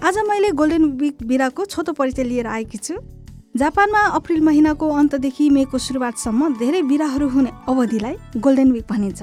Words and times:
आज 0.00 0.16
मैले 0.18 0.50
golden 0.56 0.84
week 0.98 1.16
बिराको 1.28 1.64
छोटो 1.64 1.92
परिचय 1.92 2.24
लिएर 2.24 2.46
आएकी 2.48 2.78
छु। 2.78 2.94
जापानमा 3.56 4.00
अप्रिल 4.16 4.40
महिनाको 4.40 4.88
अन्तदेखि 4.90 5.48
मेको 5.50 5.78
सुरुवातसम्म 5.78 6.48
धेरै 6.56 6.80
बिराहरू 6.82 7.28
हुने 7.28 7.50
अवधिलाई 7.68 8.40
गोल्डन 8.40 8.70
विक 8.72 8.86
भनिन्छ। 8.90 9.22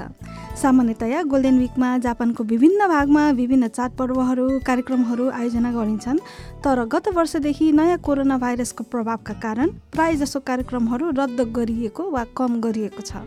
सामान्यतया 0.61 1.23
गोल्डन 1.23 1.57
विकमा 1.59 1.97
जापानको 1.97 2.43
विभिन्न 2.43 2.87
भागमा 2.87 3.23
विभिन्न 3.31 3.67
चाडपर्वहरू 3.69 4.47
कार्यक्रमहरू 4.67 5.29
आयोजना 5.31 5.71
गरिन्छन् 5.71 6.19
तर 6.61 6.83
गत 6.93 7.09
वर्षदेखि 7.17 7.71
नयाँ 7.71 7.97
कोरोना 7.97 8.37
भाइरसको 8.37 8.83
प्रभावका 8.93 9.33
कारण 9.41 9.73
प्रायजसो 9.97 10.39
कार्यक्रमहरू 10.45 11.09
रद्द 11.17 11.41
गरिएको 11.57 12.09
वा 12.11 12.23
कम 12.37 12.61
गरिएको 12.61 13.01
छ। 13.01 13.25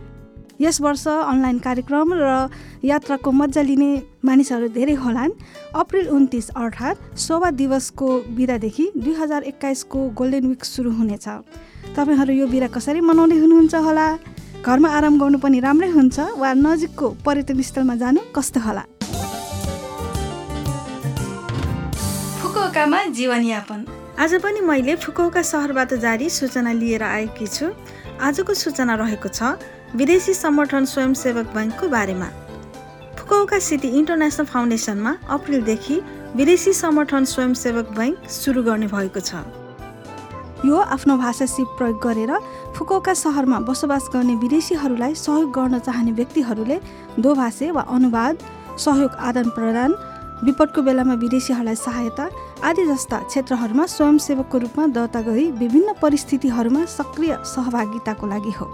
यस 0.61 0.77
वर्ष 0.81 1.07
अनलाइन 1.07 1.57
कार्यक्रम 1.59 2.13
र 2.13 2.49
यात्राको 2.85 3.31
मजा 3.33 3.61
लिने 3.65 3.91
मानिसहरू 4.21 4.67
धेरै 4.77 4.93
होलान्। 4.93 5.31
अप्रिल 5.73 6.07
उन्तिस 6.13 6.49
अर्थात् 6.53 7.17
शोभा 7.17 7.49
दिवसको 7.57 8.07
बिदादेखि 8.37 8.85
दुई 8.93 9.13
हजार 9.17 9.41
एक्काइसको 9.51 9.99
गोल्डन 10.13 10.45
विक 10.47 10.65
सुरु 10.65 10.91
हुनेछ। 10.93 11.25
तपाईँहरू 11.97 12.33
यो 12.33 12.45
बिदा 12.53 12.67
कसरी 12.77 13.01
मनाउँदै 13.01 13.37
हुनुहुन्छ 13.41 13.75
होला? 13.87 14.07
घरमा 14.61 14.89
आराम 14.97 15.17
गर्नु 15.17 15.37
पनि 15.41 15.59
राम्रै 15.65 15.89
हुन्छ 15.97 16.37
वा 16.37 16.53
नजिकको 16.53 17.07
पर्यटन 17.25 17.61
स्थलमा 17.61 17.95
जानु 17.97 18.21
कस्तो 18.29 18.59
होला? 18.61 18.83
फुकुओकामा 22.37 22.99
जीवनयापन। 23.17 23.79
आज 24.21 24.31
पनि 24.45 24.61
मैले 24.61 24.93
फुकुओका 25.01 25.41
सहरबाट 25.41 25.93
जारी 26.05 26.29
सूचना 26.29 26.71
लिएर 26.77 27.03
आएकी 27.03 27.47
छु। 27.49 27.73
आजको 28.21 28.53
सूचना 28.53 28.93
रहेको 29.01 29.29
छ 29.33 29.57
विदेशी 29.95 30.33
समर्थन 30.33 30.85
स्वयंसेवक 30.85 31.47
बैङ्कको 31.55 31.87
बारेमा। 31.89 32.27
फुकुओका 33.17 33.57
सिटी 33.59 33.87
इन्टरनेसनल 33.99 34.45
फाउन्डेसनमा 34.47 35.11
अप्रिलदेखि 35.29 35.95
विदेशी 36.35 36.73
समर्थन 36.73 37.25
स्वयंसेवक 37.27 37.87
बैङ्क 37.97 38.29
सुरु 38.31 38.63
गर्ने 38.63 38.87
भएको 38.87 39.19
छ। 39.19 39.43
यो 40.63 40.77
आफ्नो 40.95 41.17
भाषा 41.17 41.45
सिप 41.45 41.75
प्रयोग 41.77 41.97
गरेर 41.99 42.31
फुकुओका 42.77 43.13
सहरमा 43.23 43.59
बसोबास 43.67 44.07
गर्ने 44.13 44.35
विदेशीहरूलाई 44.43 45.15
सहयोग 45.15 45.51
गर्न 45.51 45.79
चाहने 45.79 46.11
व्यक्तिहरूले 46.19 46.77
दोभाषे 47.19 47.71
वा 47.75 47.83
अनुवाद 47.91 48.47
सहयोग 48.79 49.11
आदान 49.27 49.49
प्रदान 49.59 49.91
विपदको 50.47 50.81
बेलामा 50.87 51.19
विदेशीहरूलाई 51.25 51.75
सहायता 51.75 52.29
आदि 52.63 52.85
जस्ता 52.87 53.17
क्षेत्रहरूमा 53.27 53.85
स्वयंसेवकको 53.97 54.57
रूपमा 54.63 54.87
दर्ता 54.95 55.21
गरी 55.27 55.45
विभिन्न 55.59 55.99
परिस्थितिहरूमा 56.01 56.85
सक्रिय 56.95 57.37
सहभागिताको 57.53 58.27
लागि 58.27 58.55
हो। 58.61 58.71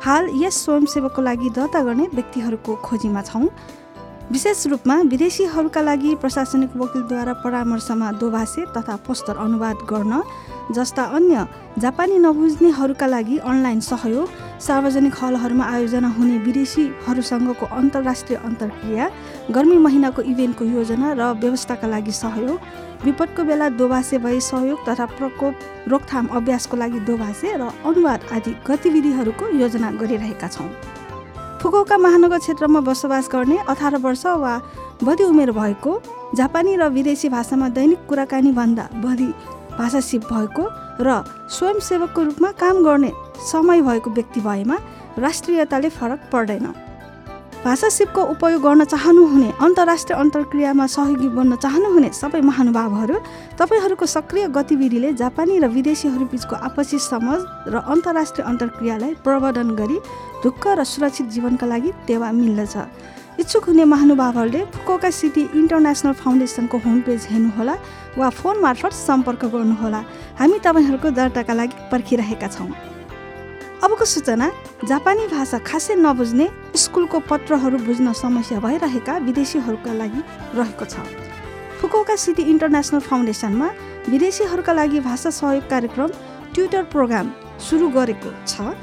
हाल 0.00 0.28
यस 0.32 0.56
स्वयंसेवकको 0.64 1.22
लागि 1.22 1.48
दर्ता 1.56 1.80
गर्ने 1.84 2.06
व्यक्तिहरूको 2.14 2.74
खोजीमा 2.86 3.22
छौँ। 3.22 3.48
विशेष 4.32 4.66
रूपमा 4.66 4.96
विदेशीहरूका 5.10 5.80
लागि 5.82 6.14
प्रशासनिक 6.22 6.76
वकिलद्वारा 6.76 7.32
परामर्शमा 7.42 8.10
दोभाषे 8.20 8.64
तथा 8.76 8.96
पोस्टर 9.06 9.36
अनुवाद 9.36 9.78
गर्न 9.90 10.20
जस्ता 10.74 11.04
अन्य 11.18 11.46
जापानी 11.78 12.18
नबुझ्नेहरूका 12.18 13.06
लागि 13.06 13.36
अनलाइन 13.42 13.80
सहयोग 13.80 14.28
सार्वजनिक 14.66 15.14
हलहरूमा 15.22 15.64
आयोजना 15.66 16.08
हुने 16.18 16.36
विदेशीहरूसँगको 16.46 17.66
अन्तर्राष्ट्रिय 17.78 18.38
अन्तर्क्रिया 18.38 19.10
गर्मी 19.50 19.78
महिनाको 19.86 20.22
इभेन्टको 20.32 20.64
योजना 20.66 21.12
र 21.18 21.32
व्यवस्थाका 21.42 21.88
लागि 21.88 22.12
सहयोग 22.22 22.60
विपदको 23.04 23.44
बेला 23.50 23.68
दोभाषे 23.82 24.18
भई 24.22 24.40
सहयोग 24.50 24.86
तथा 24.88 25.06
प्रकोप 25.18 25.90
रोकथाम 25.90 26.26
अभ्यासको 26.38 26.76
लागि 26.76 27.00
दोभाषे 27.10 27.56
र 27.56 27.72
अनुवाद 27.82 28.30
आदि 28.32 28.54
गतिविधिहरूको 28.70 29.52
योजना 29.58 29.90
गरिरहेका 30.00 30.48
छौँ। 30.48 30.70
फुकुओका 31.60 31.96
महानगर 31.98 32.38
क्षेत्रमा 32.38 32.80
बसोबास 32.80 33.28
गर्ने 33.32 33.56
अठार 33.68 33.96
वर्ष 34.00 34.24
वा 34.42 34.52
बढी 35.04 35.24
उमेर 35.24 35.50
भएको 35.52 35.92
जापानी 36.34 36.76
र 36.76 36.88
विदेशी 36.88 37.28
भाषामा 37.28 37.68
दैनिक 37.76 38.06
कुराकानी 38.08 38.52
भन्दा 38.52 38.88
बढी 39.04 39.26
भाषा 39.76 40.00
सिप 40.00 40.22
भएको 40.32 40.64
र 41.04 41.20
स्वयंसेवकको 41.52 42.22
रूपमा 42.22 42.50
काम 42.56 42.82
गर्ने 42.84 43.10
समय 43.52 43.80
भएको 43.82 44.10
व्यक्ति 44.10 44.40
भएमा 44.40 44.78
राष्ट्रियताले 45.18 45.88
फरक 45.90 46.28
पर्दैन। 46.32 46.66
भाषा 47.64 47.88
सिपको 47.88 48.22
उपयोग 48.24 48.62
गर्न 48.62 48.84
चाहनुहुने 48.84 49.50
अन्तर्राष्ट्रिय 49.60 50.16
अन्तर्क्रियामा 50.18 50.86
सहयोगी 50.86 51.28
बन्न 51.28 51.56
चाहनुहुने 51.56 52.08
सबै 52.10 52.40
महानुभावहरू 52.40 53.16
तपाईँहरूको 53.60 54.06
सक्रिय 54.06 54.46
गतिविधिले 54.48 55.12
जापानी 55.20 55.58
र 55.60 55.68
विदेशीहरू 55.68 56.24
बिचको 56.32 56.56
आपसी 56.56 56.98
समझ 56.98 57.38
र 57.68 57.84
अन्तर्राष्ट्रिय 57.84 58.46
अन्तर्क्रियालाई 58.48 59.12
प्रवर्धन 59.20 59.70
गरी 59.76 59.98
ढुक्क 60.42 60.64
र 60.72 60.84
सुरक्षित 60.88 61.26
जीवनका 61.28 61.66
लागि 61.66 61.90
टेवा 62.08 62.30
मिल्दछ। 62.32 62.76
इच्छुक 63.40 63.64
हुने 63.68 63.84
महानुभावहरूले 63.84 64.64
फुकोका 64.72 65.10
सिटी 65.12 65.42
इन्टरनेसनल 65.52 66.12
फाउन्डेसनको 66.16 66.76
होम 66.80 67.00
पेज 67.04 67.26
हेर्नुहोला 67.30 67.74
वा 68.16 68.28
फोन 68.40 68.56
मार्फत 68.64 68.92
सम्पर्क 68.96 69.44
गर्नुहोला। 69.52 70.00
हामी 70.40 70.58
तपाईँहरूको 70.64 71.08
दर्ताका 71.12 71.54
लागि 71.60 71.76
पर्खिरहेका 71.92 72.48
छौँ। 72.48 72.72
अबको 73.80 74.04
सूचना 74.04 74.46
जापानी 74.84 75.26
भाषा 75.26 75.58
खासै 75.64 75.94
नबुझ्ने 75.96 76.46
स्कुलको 76.76 77.18
पत्रहरू 77.28 77.78
बुझ्न 77.80 78.12
समस्या 78.12 78.58
भइरहेका 78.60 79.16
विदेशीहरूका 79.26 79.92
लागि 79.96 80.20
रहेको 80.58 80.84
छ। 80.84 81.00
फुकोका 81.80 82.16
सिटी 82.16 82.42
इन्टरनेसनल 82.52 83.00
फाउन्डेसनमा 83.00 83.68
विदेशीहरूका 84.12 84.72
लागि 84.72 85.00
भाषा 85.00 85.30
सहयोग 85.32 85.64
कार्यक्रम 85.72 86.10
ट्विटर 86.54 86.82
प्रोग्राम 86.92 87.26
सुरु 87.56 87.88
गरेको 87.96 88.30
छ। 88.44 88.76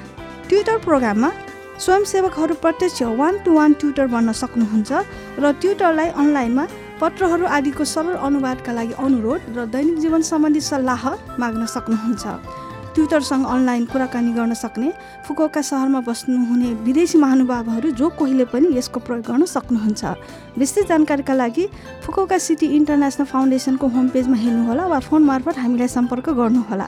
ट्विटर 0.50 0.78
प्रोग्राममा 0.82 1.30
स्वयंसेवकहरू 1.78 2.54
प्रत्यक्ष 2.58 3.02
वान 3.22 3.38
टु 3.46 3.54
वान 3.54 3.74
ट्विटर 3.80 4.08
बन्न 4.10 4.34
सक्नुहुन्छ 4.42 4.92
र 5.38 5.46
ट्विटरलाई 5.62 6.10
अनलाइनमा 6.22 6.66
पत्रहरू 7.02 7.46
आदिको 7.58 7.86
सरल 7.86 8.16
अनुवादका 8.28 8.72
लागि 8.74 8.94
अनुरोध 8.98 9.42
र 9.58 9.66
दैनिक 9.74 9.98
जीवन 10.02 10.22
सम्बन्धी 10.26 10.62
सल्लाह 10.74 11.04
माग्न 11.38 11.66
सक्नुहुन्छ। 11.76 12.66
ट्विटरसँग 12.98 13.46
अनलाइन 13.46 13.86
कुराकानी 13.86 14.32
गर्न 14.34 14.54
सक्ने 14.58 14.92
फुकोका 15.26 15.62
सहरमा 15.62 16.00
बस्नुहुने 16.02 16.70
विदेशी 16.82 17.18
महानुभावहरू 17.18 17.92
जो 17.94 18.10
कोहीले 18.18 18.46
पनि 18.50 18.74
यसको 18.78 19.00
प्रयोग 19.06 19.22
गर्न 19.30 19.46
सक्नुहुन्छ। 19.46 20.58
विस्तृत 20.58 20.88
जानकारीका 20.90 21.34
लागि 21.34 21.66
फुकोका 22.02 22.38
सिटी 22.42 22.68
इन्टरनेसनल 22.74 23.26
फाउन्डेसनको 23.30 23.88
होम 23.94 24.08
पेजमा 24.10 24.38
हेर्नुहोला 24.38 24.86
वा 24.90 25.00
फोन 25.06 25.24
मार्फत 25.30 25.58
हामीलाई 25.62 25.88
सम्पर्क 25.88 26.30
गर्नुहोला। 26.42 26.88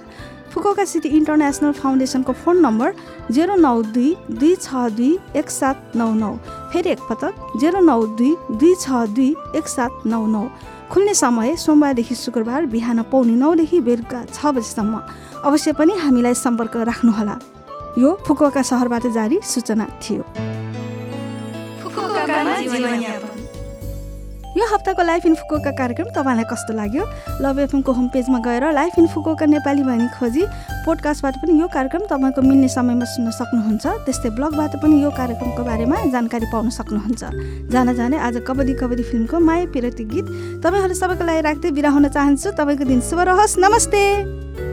फुकोका 0.50 0.86
सिटी 0.90 1.09
इन्टरनेसनल 1.14 1.72
फाउन्डेसनको 1.78 2.34
फोन 2.34 2.58
नम्बर 2.66 2.94
जेरो 3.31 3.56
नौ 3.62 3.81
दुई 3.94 4.16
दुई 4.31 4.56
छ 4.56 4.90
दुई 4.97 5.12
एक 5.38 5.50
सात 5.52 5.94
नौ 5.96 6.09
नौ। 6.16 6.34
फेरि 6.74 6.90
एकपटक 6.90 7.59
जेरो 7.62 7.80
नौ 7.86 8.02
दुई 8.18 8.34
दुई 8.58 8.74
छ 8.81 9.06
दुई 9.14 9.30
एक 9.56 9.68
सात 9.68 10.09
नौ 10.09 10.26
नौ। 10.26 10.44
खुल्ने 10.90 11.14
समय 11.14 11.56
सोमबारदेखि 11.56 12.16
शुक्रबार 12.16 12.66
बिहान 12.66 13.02
पौने 13.12 13.36
नौदेखि 13.38 13.80
बेलुका 13.80 14.20
छ 14.26 14.46
बजीसम्म। 14.58 14.94
अवश्य 15.46 15.72
पनि 15.78 15.94
हामीलाई 15.94 16.34
सम्पर्क 16.36 16.76
राख्नुहोला। 16.90 17.36
यो 17.98 18.10
फुकुवाका 18.28 18.62
सहरबाट 18.62 19.06
जारी 19.14 19.40
सूचना 19.44 19.86
थियो। 20.02 20.24
यो 24.59 24.66
हप्ताको 24.68 25.03
लाइफ 25.03 25.25
इन 25.25 25.36
फुकोका 25.40 25.72
कार्यक्रम 25.72 26.08
तपाईँलाई 26.12 26.44
कस्तो 26.52 26.74
लाग्यो? 26.75 27.03
लभ 27.40 27.59
एफएमको 27.59 27.92
होम 27.96 28.08
पेजमा 28.12 28.40
गएर 28.44 28.64
लाइफ 28.76 28.97
इन 29.00 29.08
फुकोका 29.08 29.46
नेपाली 29.56 29.84
भनी 29.88 30.08
खोजी 30.20 30.44
पोडकास्टबाट 30.84 31.35
पनि 31.40 31.59
यो 31.59 31.67
कार्यक्रम 31.72 32.03
तपाईँको 32.11 32.41
मिल्ने 32.44 32.67
समयमा 32.67 33.06
सुन्न 33.08 33.32
सक्नुहुन्छ। 33.40 33.85
त्यस्तै 34.03 34.29
ब्लगबाट 34.35 34.76
पनि 34.84 34.96
यो 35.00 35.09
कार्यक्रमको 35.16 35.64
बारेमा 35.64 35.96
जानकारी 36.11 36.52
पाउन 36.52 36.70
सक्नुहुन्छ। 36.76 37.72
जान 37.72 37.88
जाने 37.96 38.17
आज 38.20 38.44
कबड्डी 38.44 38.73
कबड्डी 38.76 39.03
फिल्मको 39.08 39.40
माया 39.40 39.72
पिरती 39.72 40.03
गीत 40.11 40.28
तपाईँहरू 40.59 40.94
सबैको 40.94 41.23
लागि 41.23 41.41
राख्दै 41.47 41.72
बिरा 41.72 41.90
हुन 41.96 42.11
चाहन्छु। 42.11 42.52
तपाईँको 42.59 42.84
दिन 42.84 43.00
शुभ 43.00 43.20
रहोस्। 43.32 43.56
नमस्ते! 43.64 44.69